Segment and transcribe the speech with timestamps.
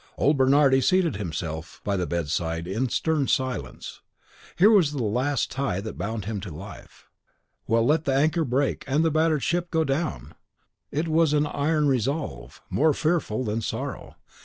[0.17, 4.01] Old Bernardi seated himself by the bedside in stern silence;
[4.57, 7.07] here was the last tie that bound him to life.
[7.67, 10.33] Well, let the anchor break and the battered ship go down!
[10.89, 14.15] It was an iron resolve, more fearful than sorrow.